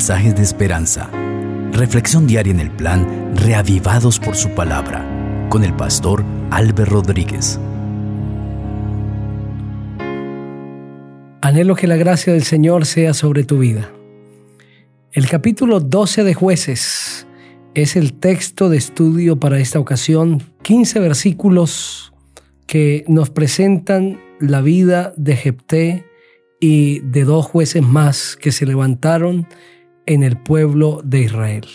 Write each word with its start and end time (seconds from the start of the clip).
mensajes 0.00 0.34
de 0.34 0.42
esperanza. 0.42 1.10
Reflexión 1.72 2.26
diaria 2.26 2.54
en 2.54 2.60
el 2.60 2.70
plan 2.70 3.36
Reavivados 3.36 4.18
por 4.18 4.34
su 4.34 4.48
palabra 4.54 5.04
con 5.50 5.62
el 5.62 5.76
pastor 5.76 6.24
Álvaro 6.50 6.86
Rodríguez. 6.86 7.60
Anhelo 11.42 11.76
que 11.76 11.86
la 11.86 11.96
gracia 11.96 12.32
del 12.32 12.44
Señor 12.44 12.86
sea 12.86 13.12
sobre 13.12 13.44
tu 13.44 13.58
vida. 13.58 13.90
El 15.12 15.28
capítulo 15.28 15.80
12 15.80 16.24
de 16.24 16.32
jueces 16.32 17.26
es 17.74 17.94
el 17.94 18.14
texto 18.14 18.70
de 18.70 18.78
estudio 18.78 19.38
para 19.38 19.58
esta 19.58 19.80
ocasión, 19.80 20.42
15 20.62 20.98
versículos 20.98 22.14
que 22.66 23.04
nos 23.06 23.28
presentan 23.28 24.18
la 24.40 24.62
vida 24.62 25.12
de 25.18 25.36
Jepté 25.36 26.06
y 26.58 27.00
de 27.00 27.24
dos 27.24 27.44
jueces 27.44 27.82
más 27.82 28.38
que 28.40 28.50
se 28.50 28.64
levantaron 28.64 29.46
en 30.10 30.24
el 30.24 30.36
pueblo 30.36 31.02
de 31.04 31.20
Israel. 31.20 31.66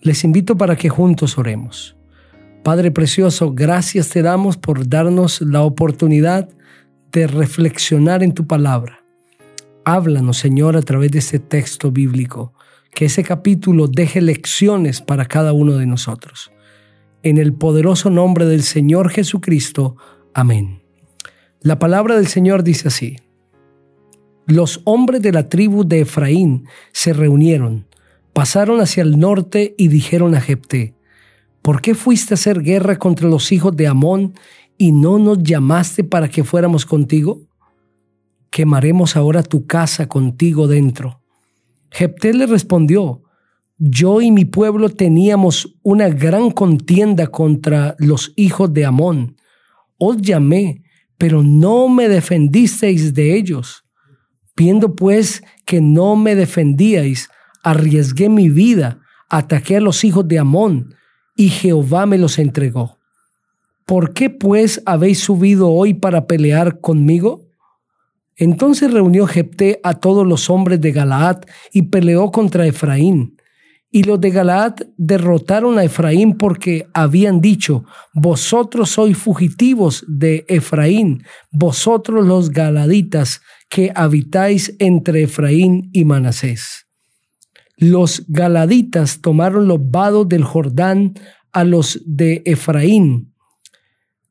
Les 0.00 0.24
invito 0.24 0.58
para 0.58 0.74
que 0.74 0.88
juntos 0.88 1.38
oremos. 1.38 1.96
Padre 2.64 2.90
Precioso, 2.90 3.52
gracias 3.52 4.08
te 4.08 4.22
damos 4.22 4.56
por 4.56 4.88
darnos 4.88 5.40
la 5.40 5.62
oportunidad 5.62 6.48
de 7.12 7.28
reflexionar 7.28 8.24
en 8.24 8.34
tu 8.34 8.44
palabra. 8.44 9.04
Háblanos, 9.84 10.36
Señor, 10.38 10.76
a 10.76 10.82
través 10.82 11.12
de 11.12 11.20
este 11.20 11.38
texto 11.38 11.92
bíblico 11.92 12.54
que 12.92 13.04
ese 13.04 13.22
capítulo 13.22 13.86
deje 13.86 14.20
lecciones 14.20 15.00
para 15.00 15.26
cada 15.26 15.52
uno 15.52 15.74
de 15.74 15.86
nosotros. 15.86 16.50
En 17.22 17.38
el 17.38 17.52
poderoso 17.52 18.10
nombre 18.10 18.46
del 18.46 18.64
Señor 18.64 19.10
Jesucristo. 19.10 19.96
Amén. 20.34 20.82
La 21.60 21.78
palabra 21.78 22.16
del 22.16 22.26
Señor 22.26 22.64
dice 22.64 22.88
así. 22.88 23.18
Los 24.50 24.80
hombres 24.84 25.22
de 25.22 25.32
la 25.32 25.48
tribu 25.48 25.84
de 25.86 26.00
Efraín 26.00 26.66
se 26.92 27.12
reunieron, 27.12 27.86
pasaron 28.32 28.80
hacia 28.80 29.02
el 29.02 29.18
norte 29.18 29.74
y 29.78 29.88
dijeron 29.88 30.34
a 30.34 30.40
Jepté, 30.40 30.94
¿por 31.62 31.80
qué 31.80 31.94
fuiste 31.94 32.34
a 32.34 32.36
hacer 32.36 32.60
guerra 32.60 32.98
contra 32.98 33.28
los 33.28 33.52
hijos 33.52 33.76
de 33.76 33.86
Amón 33.86 34.34
y 34.76 34.92
no 34.92 35.18
nos 35.18 35.42
llamaste 35.42 36.04
para 36.04 36.28
que 36.28 36.42
fuéramos 36.42 36.84
contigo? 36.84 37.42
Quemaremos 38.50 39.16
ahora 39.16 39.42
tu 39.44 39.66
casa 39.66 40.08
contigo 40.08 40.66
dentro 40.66 41.20
Jepté 41.90 42.32
le 42.32 42.46
respondió, 42.46 43.22
yo 43.78 44.20
y 44.20 44.30
mi 44.30 44.44
pueblo 44.44 44.90
teníamos 44.90 45.76
una 45.82 46.08
gran 46.08 46.50
contienda 46.50 47.28
contra 47.28 47.96
los 47.98 48.32
hijos 48.36 48.72
de 48.72 48.84
Amón. 48.84 49.36
Os 49.98 50.18
llamé, 50.18 50.82
pero 51.18 51.42
no 51.42 51.88
me 51.88 52.08
defendisteis 52.08 53.14
de 53.14 53.36
ellos. 53.36 53.84
Viendo 54.60 54.94
pues 54.94 55.42
que 55.64 55.80
no 55.80 56.16
me 56.16 56.34
defendíais, 56.34 57.30
arriesgué 57.62 58.28
mi 58.28 58.50
vida, 58.50 59.00
ataqué 59.30 59.78
a 59.78 59.80
los 59.80 60.04
hijos 60.04 60.28
de 60.28 60.38
Amón, 60.38 60.96
y 61.34 61.48
Jehová 61.48 62.04
me 62.04 62.18
los 62.18 62.38
entregó. 62.38 62.98
¿Por 63.86 64.12
qué 64.12 64.28
pues 64.28 64.82
habéis 64.84 65.20
subido 65.20 65.70
hoy 65.70 65.94
para 65.94 66.26
pelear 66.26 66.78
conmigo? 66.82 67.48
Entonces 68.36 68.92
reunió 68.92 69.26
Jepté 69.26 69.80
a 69.82 69.94
todos 69.94 70.26
los 70.26 70.50
hombres 70.50 70.78
de 70.78 70.92
Galaad 70.92 71.38
y 71.72 71.84
peleó 71.84 72.30
contra 72.30 72.66
Efraín. 72.66 73.39
Y 73.90 74.04
los 74.04 74.20
de 74.20 74.30
Galaad 74.30 74.74
derrotaron 74.96 75.78
a 75.78 75.84
Efraín 75.84 76.38
porque 76.38 76.86
habían 76.94 77.40
dicho, 77.40 77.84
vosotros 78.14 78.90
sois 78.90 79.16
fugitivos 79.16 80.04
de 80.06 80.44
Efraín, 80.48 81.24
vosotros 81.50 82.24
los 82.24 82.50
galaditas 82.50 83.40
que 83.68 83.90
habitáis 83.94 84.76
entre 84.78 85.24
Efraín 85.24 85.90
y 85.92 86.04
Manasés. 86.04 86.86
Los 87.76 88.24
galaditas 88.28 89.20
tomaron 89.20 89.66
los 89.66 89.80
vados 89.90 90.28
del 90.28 90.44
Jordán 90.44 91.14
a 91.52 91.64
los 91.64 92.00
de 92.06 92.42
Efraín. 92.44 93.34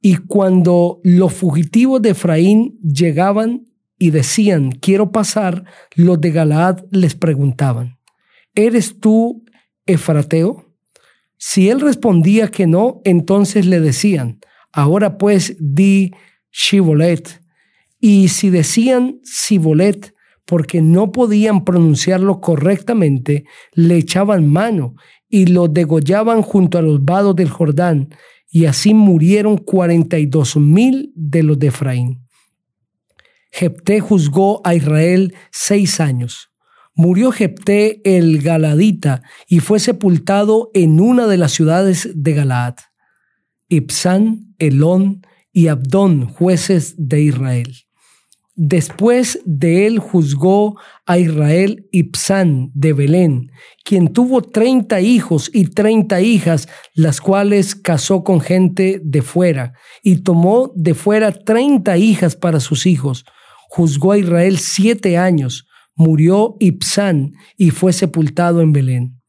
Y 0.01 0.15
cuando 0.17 1.01
los 1.03 1.33
fugitivos 1.33 2.01
de 2.01 2.11
Efraín 2.11 2.79
llegaban, 2.81 3.65
y 3.99 4.11
decían, 4.11 4.71
quiero 4.71 5.11
pasar, 5.11 5.65
los 5.93 6.19
de 6.21 6.31
Galaad 6.31 6.85
les 6.89 7.15
preguntaban, 7.15 7.99
¿eres 8.55 8.99
tú 8.99 9.43
Efrateo? 9.89 10.65
Si 11.37 11.69
él 11.69 11.79
respondía 11.79 12.49
que 12.49 12.67
no, 12.67 13.01
entonces 13.05 13.65
le 13.65 13.79
decían, 13.79 14.39
ahora 14.71 15.17
pues 15.17 15.55
di 15.59 16.11
Shibolet. 16.51 17.41
Y 17.99 18.29
si 18.29 18.49
decían 18.49 19.19
Sibolet, 19.23 20.13
porque 20.45 20.81
no 20.81 21.11
podían 21.11 21.63
pronunciarlo 21.63 22.41
correctamente, 22.41 23.45
le 23.73 23.97
echaban 23.97 24.47
mano 24.47 24.95
y 25.29 25.45
lo 25.45 25.67
degollaban 25.67 26.41
junto 26.41 26.77
a 26.77 26.81
los 26.81 27.03
vados 27.03 27.35
del 27.35 27.49
Jordán, 27.49 28.09
y 28.51 28.65
así 28.65 28.93
murieron 28.93 29.57
cuarenta 29.57 30.17
y 30.17 30.25
dos 30.25 30.57
mil 30.57 31.11
de 31.15 31.43
los 31.43 31.59
de 31.59 31.67
Efraín. 31.67 32.27
Jepté 33.51 33.99
juzgó 33.99 34.61
a 34.63 34.73
Israel 34.75 35.35
seis 35.51 35.99
años. 35.99 36.48
Murió 36.99 37.31
Jepté 37.31 38.01
el 38.03 38.41
Galadita 38.41 39.21
y 39.47 39.61
fue 39.61 39.79
sepultado 39.79 40.69
en 40.73 40.99
una 40.99 41.27
de 41.27 41.37
las 41.37 41.53
ciudades 41.53 42.09
de 42.13 42.33
Galaad. 42.33 42.75
Ipsán, 43.69 44.53
Elón 44.57 45.25
y 45.53 45.69
Abdón, 45.69 46.27
jueces 46.27 46.95
de 46.97 47.21
Israel. 47.21 47.73
Después 48.55 49.39
de 49.45 49.87
él 49.87 49.99
juzgó 49.99 50.77
a 51.05 51.17
Israel 51.17 51.87
Ipsán 51.93 52.69
de 52.73 52.91
Belén, 52.91 53.49
quien 53.85 54.11
tuvo 54.11 54.41
treinta 54.41 54.99
hijos 54.99 55.49
y 55.53 55.67
treinta 55.67 56.19
hijas, 56.19 56.67
las 56.93 57.21
cuales 57.21 57.75
casó 57.75 58.25
con 58.25 58.41
gente 58.41 58.99
de 59.01 59.21
fuera, 59.21 59.71
y 60.03 60.17
tomó 60.17 60.73
de 60.75 60.93
fuera 60.95 61.31
treinta 61.31 61.95
hijas 61.95 62.35
para 62.35 62.59
sus 62.59 62.85
hijos 62.85 63.23
juzgó 63.69 64.13
a 64.13 64.17
Israel 64.17 64.57
siete 64.57 65.17
años, 65.17 65.67
murió 65.99 66.55
Ipsán 66.59 67.33
y 67.57 67.71
fue 67.71 67.91
sepultado 67.91 68.61
en 68.61 68.71
Belén. 68.71 69.21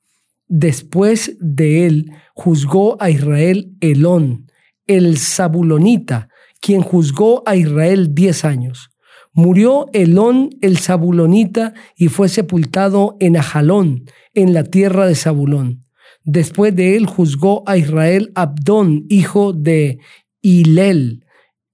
Después 0.47 1.37
de 1.41 1.85
él 1.87 2.13
juzgó 2.33 2.97
a 3.03 3.11
Israel 3.11 3.75
Elón, 3.81 4.47
el 4.87 5.19
Zabulonita, 5.19 6.29
quien 6.61 6.83
juzgó 6.83 7.43
a 7.45 7.57
Israel 7.57 8.15
diez 8.15 8.45
años. 8.45 8.91
Murió 9.33 9.87
Elón 9.93 10.51
el 10.61 10.79
Zabulonita 10.79 11.75
y 11.97 12.07
fue 12.07 12.29
sepultado 12.29 13.17
en 13.19 13.37
Ajalón, 13.37 14.05
en 14.33 14.55
la 14.55 14.63
tierra 14.63 15.07
de 15.07 15.17
Zabulón. 15.17 15.87
Después 16.23 16.75
de 16.77 16.97
él 16.97 17.07
juzgó 17.07 17.65
a 17.67 17.79
Israel 17.79 18.31
Abdón, 18.37 19.07
hijo 19.09 19.53
de 19.53 19.99
Hilel, 20.41 21.25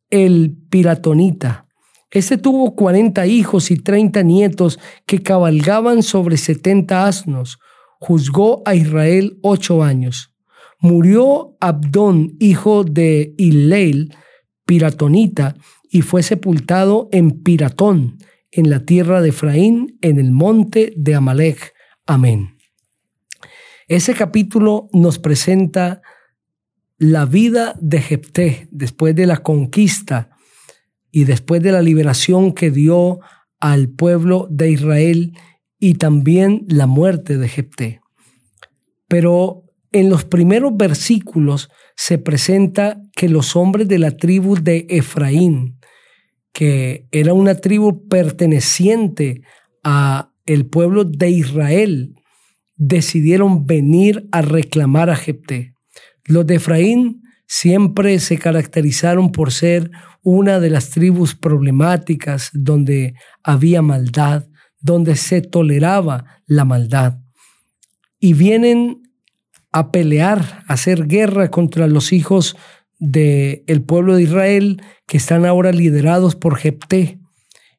el 0.09 0.57
Piratonita. 0.71 1.66
Este 2.17 2.39
tuvo 2.39 2.75
cuarenta 2.75 3.27
hijos 3.27 3.71
y 3.71 3.77
treinta 3.77 4.23
nietos 4.23 4.79
que 5.05 5.23
cabalgaban 5.23 6.03
sobre 6.03 6.39
setenta 6.39 7.07
asnos. 7.07 7.59
Juzgó 8.01 8.63
a 8.65 8.75
Israel 8.75 9.39
ocho 9.43 9.83
años. 9.83 10.35
Murió 10.81 11.59
Abdón, 11.61 12.35
hijo 12.41 12.85
de 12.85 13.35
Ileil, 13.37 14.15
piratonita, 14.65 15.57
y 15.91 16.01
fue 16.01 16.23
sepultado 16.23 17.11
en 17.13 17.43
Piratón, 17.43 18.17
en 18.51 18.71
la 18.71 18.87
tierra 18.87 19.21
de 19.21 19.29
Efraín, 19.29 19.99
en 20.01 20.19
el 20.19 20.31
monte 20.33 20.95
de 20.97 21.17
Amalek. 21.17 21.75
Amén. 22.07 22.57
Ese 23.89 24.15
capítulo 24.15 24.89
nos 24.95 25.19
presenta 25.19 26.01
la 26.97 27.27
vida 27.27 27.75
de 27.79 28.01
Jepté 28.01 28.69
después 28.71 29.15
de 29.15 29.27
la 29.27 29.43
conquista 29.43 30.31
y 31.17 31.25
después 31.25 31.63
de 31.63 31.73
la 31.73 31.81
liberación 31.81 32.53
que 32.53 32.71
dio 32.71 33.21
al 33.59 33.89
pueblo 33.89 34.49
de 34.51 34.71
Israel 34.71 35.33
y 35.79 35.95
también 35.95 36.67
la 36.69 36.87
muerte 36.87 37.39
de 37.39 37.49
Jepté. 37.49 38.01
Pero 39.09 39.65
en 39.93 40.11
los 40.11 40.25
primeros 40.25 40.77
versículos 40.77 41.71
se 41.97 42.19
presenta 42.19 43.01
que 43.17 43.31
los 43.31 43.57
hombres 43.57 43.89
de 43.89 43.99
la 43.99 44.11
tribu 44.11 44.57
de 44.57 44.85
Efraín, 44.91 45.79
que 46.53 47.07
era 47.13 47.33
una 47.33 47.55
tribu 47.55 48.07
perteneciente 48.09 49.41
a 49.83 50.33
el 50.45 50.67
pueblo 50.67 51.05
de 51.05 51.31
Israel, 51.31 52.15
decidieron 52.77 53.65
venir 53.65 54.29
a 54.33 54.43
reclamar 54.43 55.09
a 55.09 55.17
Jepté. 55.17 55.73
Los 56.27 56.47
de 56.47 56.57
Efraín 56.57 57.23
siempre 57.47 58.19
se 58.19 58.39
caracterizaron 58.39 59.33
por 59.33 59.53
ser 59.53 59.91
una 60.23 60.61
de 60.61 60.71
las 60.71 60.91
tribus 60.91 61.35
problemáticas 61.35 62.51
donde 62.53 63.15
había 63.43 63.83
maldad, 63.83 64.47
donde 64.81 65.17
se 65.17 65.43
toleraba 65.43 66.43
la 66.47 66.65
maldad. 66.65 67.19
Y 68.19 68.35
vienen 68.35 69.03
a 69.73 69.93
pelear, 69.93 70.65
a 70.67 70.75
hacer 70.75 71.07
guerra 71.07 71.51
contra 71.51 71.87
los 71.87 72.13
hijos 72.13 72.57
del 72.99 73.83
pueblo 73.87 74.17
de 74.17 74.23
Israel 74.23 74.83
que 75.07 75.19
están 75.19 75.45
ahora 75.45 75.71
liderados 75.73 76.35
por 76.35 76.57
Jepté. 76.57 77.21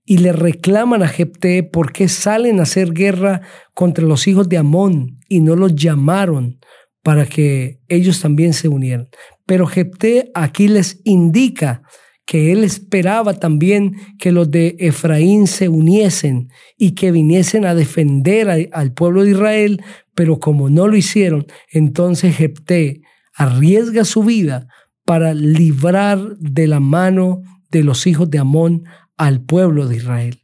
y 0.09 0.19
le 0.19 0.31
reclaman 0.31 1.03
a 1.03 1.09
Jepté 1.09 1.63
por 1.63 1.91
qué 1.91 2.07
salen 2.07 2.59
a 2.59 2.63
hacer 2.63 2.93
guerra 2.93 3.41
contra 3.73 4.05
los 4.05 4.25
hijos 4.27 4.47
de 4.47 4.57
Amón 4.57 5.19
y 5.27 5.41
no 5.41 5.57
los 5.57 5.75
llamaron 5.75 6.59
para 7.03 7.25
que 7.25 7.81
ellos 7.89 8.21
también 8.21 8.53
se 8.53 8.69
unieran. 8.69 9.09
Pero 9.47 9.65
Jepté 9.65 10.29
aquí 10.35 10.67
les 10.67 11.01
indica 11.05 11.81
que 12.27 12.51
él 12.51 12.65
esperaba 12.65 13.39
también 13.39 13.95
que 14.19 14.33
los 14.33 14.51
de 14.51 14.75
Efraín 14.79 15.47
se 15.47 15.69
uniesen 15.69 16.49
y 16.77 16.91
que 16.91 17.11
viniesen 17.11 17.65
a 17.65 17.73
defender 17.73 18.69
al 18.73 18.93
pueblo 18.93 19.23
de 19.23 19.31
Israel, 19.31 19.81
pero 20.13 20.37
como 20.37 20.69
no 20.69 20.87
lo 20.87 20.97
hicieron, 20.97 21.47
entonces 21.71 22.35
Jepté 22.35 23.01
arriesga 23.33 24.03
su 24.03 24.23
vida 24.23 24.67
para 25.05 25.33
librar 25.33 26.37
de 26.37 26.67
la 26.67 26.81
mano 26.81 27.41
de 27.71 27.83
los 27.83 28.05
hijos 28.05 28.29
de 28.29 28.39
Amón 28.39 28.83
al 29.15 29.41
pueblo 29.41 29.87
de 29.87 29.95
Israel. 29.95 30.41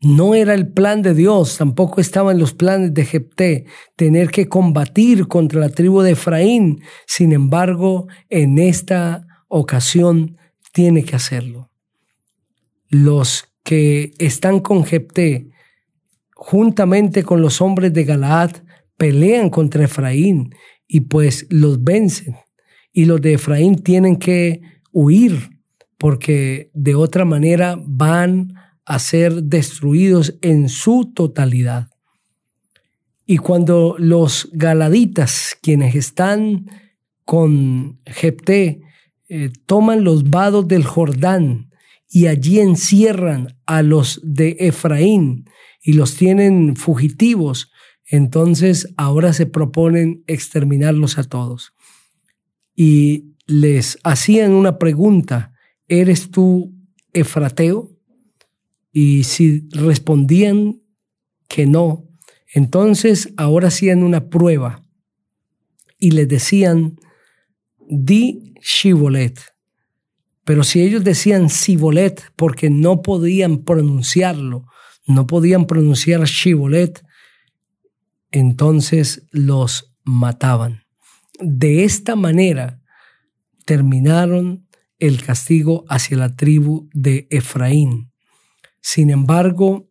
No 0.00 0.34
era 0.34 0.54
el 0.54 0.68
plan 0.68 1.02
de 1.02 1.12
Dios, 1.12 1.58
tampoco 1.58 2.00
estaban 2.00 2.38
los 2.38 2.54
planes 2.54 2.94
de 2.94 3.04
Jepté 3.04 3.66
tener 3.96 4.30
que 4.30 4.48
combatir 4.48 5.26
contra 5.26 5.60
la 5.60 5.70
tribu 5.70 6.02
de 6.02 6.12
Efraín. 6.12 6.82
Sin 7.06 7.32
embargo, 7.32 8.06
en 8.28 8.58
esta 8.58 9.26
ocasión 9.48 10.36
tiene 10.72 11.02
que 11.02 11.16
hacerlo. 11.16 11.70
Los 12.88 13.48
que 13.64 14.12
están 14.18 14.60
con 14.60 14.84
Jepté, 14.84 15.50
juntamente 16.34 17.24
con 17.24 17.42
los 17.42 17.60
hombres 17.60 17.92
de 17.92 18.04
Galaad, 18.04 18.52
pelean 18.96 19.50
contra 19.50 19.84
Efraín 19.84 20.54
y 20.86 21.00
pues 21.00 21.46
los 21.50 21.82
vencen. 21.82 22.36
Y 22.92 23.06
los 23.06 23.20
de 23.20 23.34
Efraín 23.34 23.82
tienen 23.82 24.16
que 24.16 24.60
huir 24.92 25.60
porque 25.98 26.70
de 26.72 26.94
otra 26.94 27.24
manera 27.24 27.76
van 27.84 28.54
a 28.54 28.67
ser 28.98 29.42
destruidos 29.42 30.38
en 30.40 30.68
su 30.68 31.12
totalidad. 31.14 31.88
Y 33.26 33.36
cuando 33.36 33.96
los 33.98 34.48
galaditas, 34.52 35.56
quienes 35.60 35.94
están 35.94 36.64
con 37.26 38.00
Jepté, 38.06 38.80
eh, 39.28 39.50
toman 39.66 40.04
los 40.04 40.30
vados 40.30 40.66
del 40.66 40.84
Jordán 40.84 41.70
y 42.08 42.28
allí 42.28 42.60
encierran 42.60 43.58
a 43.66 43.82
los 43.82 44.20
de 44.24 44.56
Efraín 44.60 45.44
y 45.82 45.92
los 45.92 46.14
tienen 46.16 46.76
fugitivos, 46.76 47.70
entonces 48.06 48.94
ahora 48.96 49.34
se 49.34 49.44
proponen 49.44 50.24
exterminarlos 50.26 51.18
a 51.18 51.24
todos. 51.24 51.74
Y 52.74 53.34
les 53.46 53.98
hacían 54.04 54.52
una 54.52 54.78
pregunta, 54.78 55.52
¿eres 55.88 56.30
tú 56.30 56.74
Efrateo? 57.12 57.97
Y 58.92 59.24
si 59.24 59.68
respondían 59.70 60.80
que 61.48 61.66
no, 61.66 62.08
entonces 62.52 63.32
ahora 63.36 63.68
hacían 63.68 64.02
una 64.02 64.28
prueba 64.28 64.82
y 65.98 66.12
les 66.12 66.28
decían, 66.28 66.96
di 67.88 68.54
Shibolet. 68.60 69.40
Pero 70.44 70.64
si 70.64 70.80
ellos 70.80 71.04
decían 71.04 71.50
Sibolet 71.50 72.22
porque 72.36 72.70
no 72.70 73.02
podían 73.02 73.64
pronunciarlo, 73.64 74.66
no 75.06 75.26
podían 75.26 75.66
pronunciar 75.66 76.24
Shibolet, 76.24 77.04
entonces 78.30 79.26
los 79.30 79.94
mataban. 80.04 80.84
De 81.40 81.84
esta 81.84 82.16
manera 82.16 82.80
terminaron 83.64 84.66
el 84.98 85.22
castigo 85.22 85.84
hacia 85.88 86.16
la 86.16 86.34
tribu 86.34 86.88
de 86.92 87.26
Efraín. 87.30 88.07
Sin 88.80 89.10
embargo, 89.10 89.88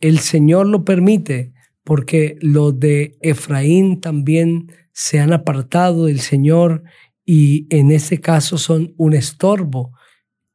el 0.00 0.18
Señor 0.18 0.66
lo 0.66 0.84
permite 0.84 1.52
porque 1.84 2.36
los 2.40 2.78
de 2.78 3.16
Efraín 3.20 4.00
también 4.00 4.72
se 4.92 5.20
han 5.20 5.32
apartado 5.32 6.06
del 6.06 6.20
Señor 6.20 6.82
y 7.24 7.66
en 7.74 7.90
este 7.90 8.20
caso 8.20 8.58
son 8.58 8.94
un 8.96 9.14
estorbo 9.14 9.92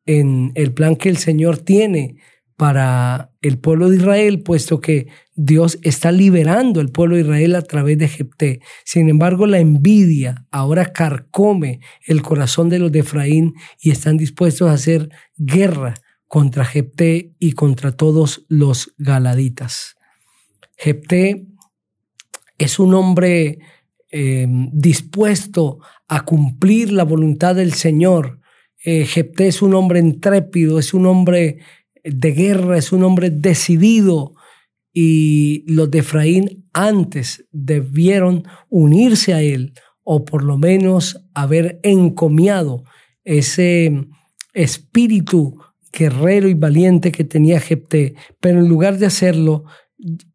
en 0.06 0.52
el 0.56 0.74
plan 0.74 0.96
que 0.96 1.10
el 1.10 1.18
Señor 1.18 1.58
tiene 1.58 2.18
para 2.56 3.32
el 3.42 3.60
pueblo 3.60 3.90
de 3.90 3.98
Israel, 3.98 4.42
puesto 4.42 4.82
que 4.82 5.08
Dios 5.36 5.78
está 5.84 6.12
liberando 6.12 6.82
el 6.82 6.92
pueblo 6.92 7.16
de 7.16 7.22
Israel 7.22 7.56
a 7.56 7.62
través 7.62 8.00
de 8.00 8.08
Jepté. 8.08 8.62
Sin 8.84 9.10
embargo, 9.10 9.46
la 9.46 9.60
envidia 9.60 10.48
ahora 10.50 10.92
carcome 10.92 11.82
el 12.06 12.24
corazón 12.24 12.70
de 12.70 12.80
los 12.80 12.92
de 12.92 13.00
Efraín 13.00 13.54
y 13.80 13.92
están 13.92 14.18
dispuestos 14.18 14.70
a 14.70 14.74
hacer 14.74 15.10
guerra 15.38 15.94
contra 16.28 16.66
Jepté 16.66 17.34
y 17.40 17.54
contra 17.54 17.94
todos 17.94 18.46
los 18.48 18.94
galaditas. 18.98 19.96
Jepté 20.78 21.48
es 22.58 22.80
un 22.80 22.94
hombre 22.94 23.60
eh, 24.12 24.48
dispuesto 24.72 25.80
a 26.08 26.26
cumplir 26.26 26.92
la 26.92 27.04
voluntad 27.04 27.56
del 27.56 27.74
Señor. 27.74 28.40
Eh, 28.84 29.06
Jepté 29.06 29.48
es 29.48 29.62
un 29.62 29.74
hombre 29.74 30.00
intrépido, 30.00 30.80
es 30.80 30.94
un 30.94 31.06
hombre 31.06 31.60
de 32.04 32.32
guerra, 32.32 32.78
es 32.78 32.92
un 32.92 33.04
hombre 33.04 33.30
decidido 33.30 34.34
y 34.94 35.64
los 35.72 35.92
de 35.92 36.00
Efraín 36.00 36.68
antes 36.74 37.46
debieron 37.52 38.44
unirse 38.70 39.34
a 39.34 39.42
él 39.42 39.74
o 40.04 40.26
por 40.26 40.44
lo 40.44 40.58
menos 40.58 41.22
haber 41.34 41.80
encomiado 41.84 42.84
ese 43.24 44.08
espíritu 44.54 45.60
guerrero 45.98 46.48
y 46.48 46.54
valiente 46.54 47.12
que 47.12 47.24
tenía 47.24 47.60
Jepté, 47.60 48.16
pero 48.40 48.60
en 48.60 48.68
lugar 48.68 48.98
de 48.98 49.08
hacerlo, 49.08 49.64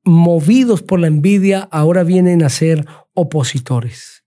movidos 0.04 0.82
por 0.82 0.98
la 0.98 1.06
envidia, 1.06 1.68
ahora 1.70 2.02
vienen 2.02 2.42
a 2.42 2.48
ser 2.48 2.84
opositores. 3.14 4.24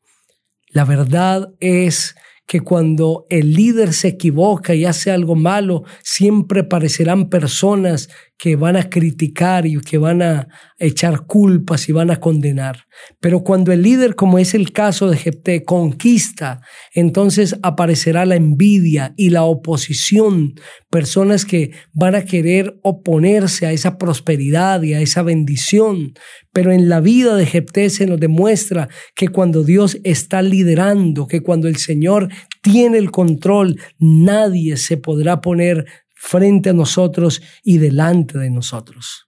La 0.70 0.86
verdad 0.86 1.54
es 1.60 2.16
que 2.48 2.62
cuando 2.62 3.26
el 3.30 3.54
líder 3.54 3.94
se 3.94 4.10
equivoca 4.10 4.76
y 4.76 4.86
hace 4.86 5.12
algo 5.12 5.36
malo, 5.36 5.84
siempre 6.04 6.62
aparecerán 6.62 7.30
personas 7.30 8.10
que 8.38 8.56
van 8.56 8.76
a 8.76 8.90
criticar 8.90 9.66
y 9.66 9.80
que 9.80 9.98
van 9.98 10.22
a 10.22 10.48
echar 10.78 11.26
culpas 11.26 11.88
y 11.88 11.94
van 11.94 12.12
a 12.12 12.20
condenar. 12.20 12.86
Pero 13.20 13.44
cuando 13.44 13.72
el 13.72 13.82
líder, 13.82 14.16
como 14.16 14.40
es 14.40 14.54
el 14.54 14.72
caso 14.72 15.10
de 15.10 15.18
Jepté, 15.18 15.64
conquista, 15.64 16.62
entonces 16.94 17.56
aparecerá 17.64 18.26
la 18.26 18.36
envidia 18.36 19.14
y 19.16 19.30
la 19.30 19.44
oposición, 19.44 20.56
personas 20.90 21.46
que 21.46 21.72
van 21.94 22.16
a 22.16 22.26
querer 22.26 22.78
oponerse 22.84 23.66
a 23.66 23.72
esa 23.72 23.98
prosperidad 23.98 24.82
y 24.82 24.94
a 24.94 25.02
esa 25.02 25.24
bendición. 25.24 26.14
Pero 26.52 26.72
en 26.72 26.90
la 26.90 27.00
vida 27.00 27.36
de 27.36 27.46
Jepté 27.46 27.90
se 27.90 28.06
nos 28.06 28.20
demuestra 28.20 28.90
que 29.16 29.30
cuando 29.30 29.64
Dios 29.64 29.98
está 30.04 30.42
liderando, 30.42 31.28
que 31.28 31.42
cuando 31.42 31.68
el 31.68 31.78
Señor 31.78 32.30
tiene 32.62 32.98
el 32.98 33.12
control, 33.12 33.80
nadie 33.98 34.78
se 34.78 34.98
podrá 34.98 35.42
poner 35.42 35.86
frente 36.26 36.72
a 36.72 36.74
nosotros 36.74 37.40
y 37.64 37.78
delante 37.78 38.40
de 38.40 38.50
nosotros. 38.50 39.28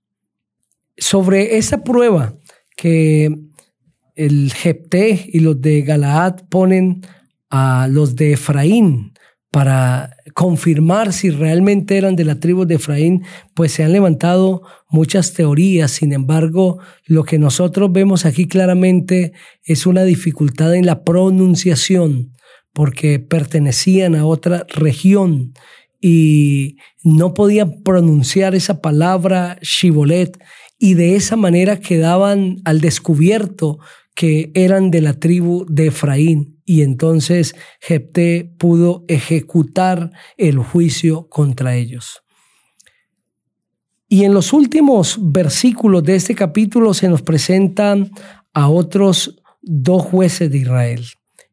Sobre 0.98 1.58
esa 1.58 1.84
prueba 1.84 2.34
que 2.76 3.30
el 4.16 4.52
Jepté 4.52 5.30
y 5.32 5.42
los 5.42 5.62
de 5.62 5.84
Galaad 5.84 6.48
ponen 6.50 7.06
a 7.52 7.88
los 7.88 8.16
de 8.16 8.34
Efraín 8.34 9.14
para 9.52 10.10
confirmar 10.34 11.14
si 11.14 11.30
realmente 11.30 11.98
eran 11.98 12.16
de 12.16 12.26
la 12.26 12.40
tribu 12.40 12.66
de 12.66 12.76
Efraín, 12.76 13.24
pues 13.54 13.74
se 13.74 13.84
han 13.84 13.94
levantado 13.94 14.64
muchas 14.90 15.34
teorías. 15.34 15.92
Sin 15.92 16.14
embargo, 16.14 16.80
lo 17.06 17.24
que 17.26 17.38
nosotros 17.38 17.92
vemos 17.92 18.26
aquí 18.26 18.48
claramente 18.48 19.34
es 19.64 19.86
una 19.86 20.04
dificultad 20.04 20.74
en 20.74 20.88
la 20.88 21.04
pronunciación, 21.04 22.34
porque 22.74 23.20
pertenecían 23.20 24.16
a 24.16 24.26
otra 24.26 24.66
región 24.70 25.54
y 26.02 26.78
no 27.04 27.34
podían 27.34 27.84
pronunciar 27.84 28.56
esa 28.56 28.82
palabra 28.82 29.58
Shibolet 29.62 30.38
y 30.80 30.94
de 30.94 31.16
esa 31.16 31.36
manera 31.36 31.80
quedaban 31.80 32.62
al 32.66 32.82
descubierto 32.82 33.80
que 34.16 34.52
eran 34.56 34.92
de 34.92 35.02
la 35.02 35.14
tribu 35.14 35.66
de 35.70 35.88
Efraín 35.88 36.60
y 36.66 36.82
entonces 36.82 37.56
Jepté 37.80 38.52
pudo 38.58 39.06
ejecutar 39.08 40.12
el 40.38 40.58
juicio 40.58 41.30
contra 41.30 41.76
ellos. 41.76 42.24
Y 44.10 44.24
en 44.24 44.34
los 44.34 44.54
últimos 44.54 45.18
versículos 45.20 46.04
de 46.04 46.16
este 46.16 46.34
capítulo 46.34 46.94
se 46.94 47.10
nos 47.10 47.22
presentan 47.22 48.12
a 48.54 48.70
otros 48.70 49.42
dos 49.62 50.04
jueces 50.04 50.50
de 50.50 50.60
Israel. 50.60 51.06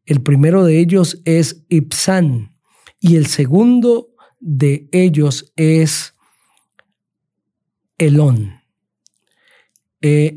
El 0.05 0.21
primero 0.21 0.63
de 0.63 0.79
ellos 0.79 1.21
es 1.25 1.65
Ipsán 1.69 2.55
y 2.99 3.15
el 3.15 3.27
segundo 3.27 4.14
de 4.47 4.87
ellos 4.91 5.51
es 5.55 6.13
Elón. 7.97 8.61
Eh, 10.01 10.35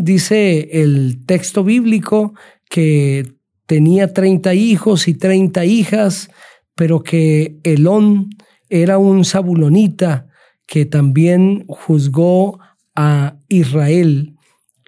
dice 0.00 0.82
el 0.82 1.26
texto 1.26 1.62
bíblico 1.62 2.32
que 2.70 3.34
tenía 3.66 4.14
30 4.14 4.54
hijos 4.54 5.08
y 5.08 5.14
30 5.14 5.66
hijas, 5.66 6.30
pero 6.74 7.02
que 7.02 7.58
Elón 7.64 8.30
era 8.70 8.96
un 8.96 9.26
sabulonita 9.26 10.26
que 10.66 10.86
también 10.86 11.66
juzgó 11.68 12.60
a 12.94 13.36
Israel 13.48 14.36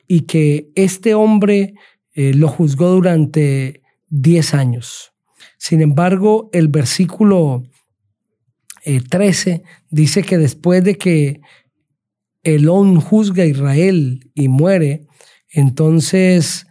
y 0.08 0.22
que 0.22 0.70
este 0.74 1.14
hombre 1.14 1.74
eh, 2.14 2.32
lo 2.32 2.48
juzgó 2.48 2.88
durante 2.88 3.82
10 4.08 4.54
años. 4.54 5.12
Sin 5.58 5.82
embargo, 5.82 6.48
el 6.54 6.68
versículo 6.68 7.64
13 8.86 9.50
eh, 9.50 9.62
dice 9.90 10.22
que 10.22 10.38
después 10.38 10.84
de 10.84 10.96
que 10.96 11.40
Elón 12.42 13.00
juzga 13.00 13.42
a 13.42 13.46
Israel 13.46 14.30
y 14.34 14.48
muere, 14.48 15.06
entonces 15.50 16.66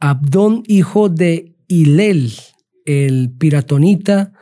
Abdón, 0.00 0.64
hijo 0.66 1.08
de 1.08 1.54
Hilel, 1.68 2.32
el 2.84 3.30
piratonita, 3.38 4.32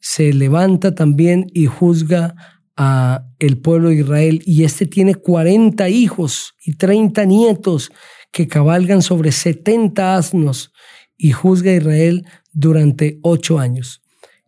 se 0.00 0.32
levanta 0.32 0.94
también 0.94 1.46
y 1.52 1.66
juzga 1.66 2.34
a 2.76 3.26
el 3.38 3.58
pueblo 3.58 3.90
de 3.90 3.96
Israel 3.96 4.42
y 4.44 4.64
este 4.64 4.86
tiene 4.86 5.14
40 5.14 5.88
hijos 5.88 6.54
y 6.64 6.74
30 6.74 7.24
nietos 7.26 7.92
que 8.32 8.48
cabalgan 8.48 9.02
sobre 9.02 9.30
70 9.30 10.16
asnos 10.16 10.72
y 11.16 11.32
juzga 11.32 11.70
a 11.70 11.76
Israel 11.76 12.26
durante 12.52 13.18
ocho 13.22 13.58
años. 13.58 14.02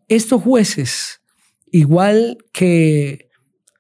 Estos 0.09 0.43
jueces, 0.43 1.21
igual 1.77 2.39
que 2.53 3.29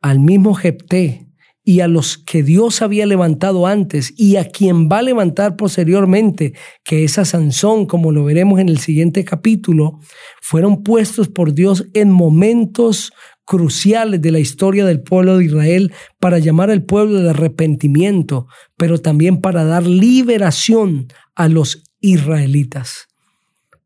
al 0.00 0.20
mismo 0.20 0.54
Jepté, 0.54 1.26
y 1.68 1.80
a 1.80 1.88
los 1.88 2.16
que 2.16 2.44
Dios 2.44 2.80
había 2.80 3.06
levantado 3.06 3.66
antes 3.66 4.14
y 4.16 4.36
a 4.36 4.44
quien 4.44 4.88
va 4.88 4.98
a 4.98 5.02
levantar 5.02 5.56
posteriormente, 5.56 6.54
que 6.84 7.02
es 7.02 7.18
a 7.18 7.24
Sansón, 7.24 7.86
como 7.86 8.12
lo 8.12 8.22
veremos 8.22 8.60
en 8.60 8.68
el 8.68 8.78
siguiente 8.78 9.24
capítulo, 9.24 9.98
fueron 10.40 10.84
puestos 10.84 11.26
por 11.26 11.54
Dios 11.54 11.84
en 11.92 12.12
momentos 12.12 13.12
cruciales 13.44 14.22
de 14.22 14.30
la 14.30 14.38
historia 14.38 14.84
del 14.84 15.02
pueblo 15.02 15.38
de 15.38 15.46
Israel 15.46 15.92
para 16.20 16.38
llamar 16.38 16.70
al 16.70 16.84
pueblo 16.84 17.20
de 17.20 17.30
arrepentimiento, 17.30 18.46
pero 18.76 18.98
también 18.98 19.40
para 19.40 19.64
dar 19.64 19.84
liberación 19.88 21.08
a 21.34 21.48
los 21.48 21.82
israelitas 22.00 23.08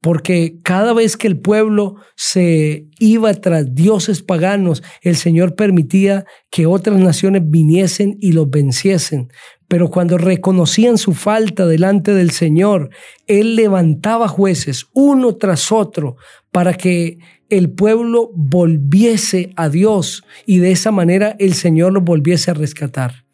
porque 0.00 0.56
cada 0.62 0.94
vez 0.94 1.16
que 1.16 1.26
el 1.26 1.38
pueblo 1.38 1.96
se 2.16 2.86
iba 2.98 3.34
tras 3.34 3.74
dioses 3.74 4.22
paganos, 4.22 4.82
el 5.02 5.16
Señor 5.16 5.54
permitía 5.54 6.24
que 6.50 6.66
otras 6.66 6.98
naciones 6.98 7.42
viniesen 7.44 8.16
y 8.18 8.32
los 8.32 8.48
venciesen. 8.48 9.30
Pero 9.68 9.88
cuando 9.88 10.16
reconocían 10.16 10.96
su 10.96 11.12
falta 11.12 11.66
delante 11.66 12.14
del 12.14 12.30
Señor, 12.30 12.90
Él 13.26 13.56
levantaba 13.56 14.26
jueces 14.26 14.86
uno 14.94 15.36
tras 15.36 15.70
otro 15.70 16.16
para 16.50 16.74
que 16.74 17.18
el 17.50 17.70
pueblo 17.70 18.30
volviese 18.34 19.52
a 19.56 19.68
Dios 19.68 20.24
y 20.46 20.58
de 20.58 20.72
esa 20.72 20.92
manera 20.92 21.36
el 21.38 21.54
Señor 21.54 21.92
los 21.92 22.04
volviese 22.04 22.50
a 22.50 22.54
rescatar. 22.54 23.24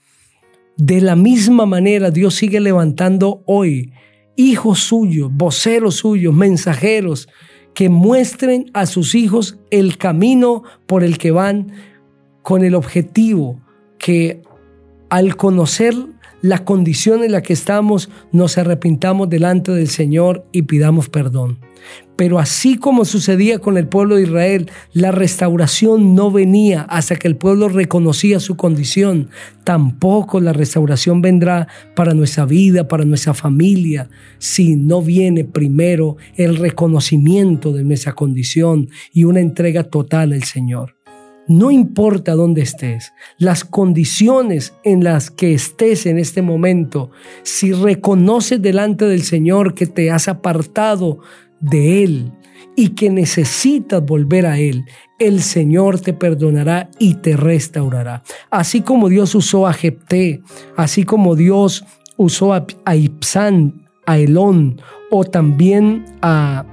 De 0.77 1.01
la 1.01 1.17
misma 1.17 1.65
manera 1.65 2.11
Dios 2.11 2.35
sigue 2.35 2.61
levantando 2.61 3.43
hoy 3.47 3.93
hijos 4.37 4.81
suyos, 4.81 5.31
voceros 5.33 5.97
suyos, 5.97 6.35
mensajeros, 6.35 7.29
que 7.75 7.89
muestren 7.89 8.71
a 8.73 8.87
sus 8.87 9.15
hijos 9.15 9.59
el 9.71 9.99
camino 9.99 10.63
por 10.87 11.05
el 11.05 11.19
que 11.19 11.31
van 11.31 11.73
con 12.43 12.65
el 12.65 12.75
objetivo 12.75 13.61
que 13.99 14.43
al 15.11 15.37
conocer 15.37 15.95
la 16.43 16.65
condición 16.65 17.25
en 17.25 17.33
la 17.33 17.43
que 17.43 17.53
estamos, 17.53 18.09
nos 18.33 18.57
arrepintamos 18.57 19.29
delante 19.29 19.73
del 19.73 19.89
Señor 19.89 20.47
y 20.53 20.63
pidamos 20.63 21.09
perdón. 21.09 21.59
Pero 22.17 22.39
así 22.39 22.79
como 22.79 23.05
sucedía 23.05 23.59
con 23.59 23.77
el 23.77 23.89
pueblo 23.89 24.17
de 24.17 24.23
Israel, 24.23 24.71
la 24.93 25.13
restauración 25.13 26.15
no 26.15 26.31
venía 26.31 26.83
hasta 26.83 27.17
que 27.17 27.29
el 27.29 27.37
pueblo 27.37 27.69
reconocía 27.69 28.41
su 28.41 28.57
condición. 28.57 29.29
Tampoco 29.65 30.41
la 30.41 30.55
restauración 30.55 31.21
vendrá 31.21 31.69
para 31.95 32.15
nuestra 32.15 32.47
vida, 32.47 32.89
para 32.89 33.05
nuestra 33.05 33.35
familia, 33.35 34.09
si 34.39 34.77
no 34.77 35.03
viene 35.03 35.45
primero 35.45 36.17
el 36.37 36.57
reconocimiento 36.57 37.73
de 37.73 37.85
nuestra 37.85 38.15
condición 38.15 38.89
y 39.13 39.25
una 39.25 39.41
entrega 39.41 39.85
total 39.85 40.33
al 40.33 40.45
Señor. 40.45 40.97
No 41.49 41.71
importa 41.71 42.35
dónde 42.35 42.63
estés, 42.63 43.13
las 43.39 43.65
condiciones 43.65 44.75
en 44.83 45.05
las 45.05 45.31
que 45.31 45.55
estés 45.55 46.07
en 46.07 46.19
este 46.19 46.43
momento, 46.43 47.13
si 47.45 47.73
reconoces 47.73 48.61
delante 48.61 49.05
del 49.05 49.23
Señor 49.23 49.75
que 49.75 49.87
te 49.87 50.11
has 50.11 50.27
apartado 50.27 51.21
de 51.61 52.05
Él 52.05 52.33
y 52.77 52.91
que 52.91 53.11
necesitas 53.11 54.05
volver 54.05 54.47
a 54.47 54.59
Él, 54.59 54.85
el 55.19 55.43
Señor 55.43 56.01
te 56.01 56.13
perdonará 56.13 56.91
y 56.99 57.15
te 57.15 57.37
restaurará. 57.37 58.23
Así 58.51 58.83
como 58.83 59.09
Dios 59.09 59.35
usó 59.35 59.67
a 59.67 59.73
Jepté, 59.73 60.43
así 60.77 61.05
como 61.05 61.37
Dios 61.37 61.85
usó 62.17 62.53
a, 62.53 62.67
Ipsán, 62.95 63.87
a 64.05 64.19
Elón 64.19 64.81
o 65.11 65.25
también 65.25 66.05
a 66.21 66.67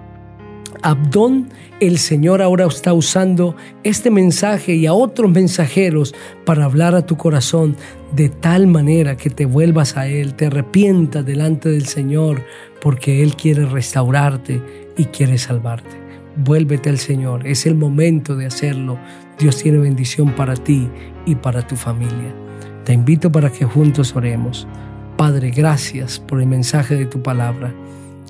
Abdón, 0.81 1.49
el 1.79 1.97
Señor 1.97 2.41
ahora 2.41 2.65
está 2.65 2.93
usando 2.93 3.55
este 3.83 4.11
mensaje 4.11 4.75
y 4.75 4.85
a 4.85 4.93
otros 4.93 5.31
mensajeros 5.31 6.13
para 6.45 6.65
hablar 6.65 6.95
a 6.95 7.05
tu 7.05 7.15
corazón 7.15 7.77
de 8.13 8.29
tal 8.29 8.67
manera 8.67 9.15
que 9.15 9.29
te 9.29 9.45
vuelvas 9.45 9.95
a 9.95 10.07
Él, 10.07 10.35
te 10.35 10.47
arrepientas 10.47 11.25
delante 11.25 11.69
del 11.69 11.85
Señor, 11.85 12.43
porque 12.83 13.23
Él 13.23 13.37
quiere 13.37 13.65
restaurarte 13.65 14.61
y 14.97 15.05
quiere 15.05 15.37
salvarte. 15.37 15.97
Vuélvete 16.35 16.89
al 16.89 16.97
Señor, 16.97 17.47
es 17.47 17.65
el 17.65 17.75
momento 17.75 18.35
de 18.35 18.45
hacerlo. 18.45 18.99
Dios 19.39 19.55
tiene 19.55 19.77
bendición 19.77 20.33
para 20.33 20.55
ti 20.55 20.89
y 21.25 21.35
para 21.35 21.65
tu 21.65 21.77
familia. 21.77 22.35
Te 22.83 22.91
invito 22.91 23.31
para 23.31 23.49
que 23.49 23.63
juntos 23.63 24.13
oremos. 24.17 24.67
Padre, 25.15 25.51
gracias 25.51 26.19
por 26.19 26.41
el 26.41 26.47
mensaje 26.47 26.95
de 26.95 27.05
tu 27.05 27.23
palabra 27.23 27.73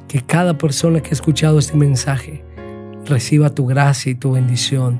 que 0.07 0.21
cada 0.21 0.55
persona 0.55 1.01
que 1.01 1.09
ha 1.09 1.13
escuchado 1.13 1.57
este 1.57 1.75
mensaje 1.75 2.43
reciba 3.07 3.49
tu 3.49 3.65
gracia 3.65 4.11
y 4.11 4.15
tu 4.15 4.33
bendición 4.33 4.99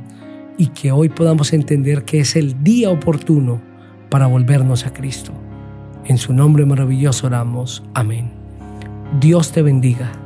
y 0.58 0.68
que 0.68 0.92
hoy 0.92 1.10
podamos 1.10 1.54
entender 1.54 2.06
que 2.06 2.22
es 2.22 2.36
el 2.36 2.64
día 2.64 2.90
oportuno 2.90 3.62
para 4.10 4.26
volvernos 4.26 4.88
a 4.88 4.94
Cristo. 4.94 5.32
En 6.06 6.18
su 6.18 6.34
nombre 6.34 6.66
maravilloso 6.66 7.28
oramos. 7.28 7.84
Amén. 7.94 8.43
Dios 9.20 9.52
te 9.52 9.62
bendiga. 9.62 10.23